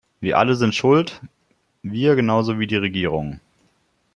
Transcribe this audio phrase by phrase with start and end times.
[0.19, 1.21] Wir alle sind Schuld,
[1.83, 3.39] wir genauso wie die Regierungen.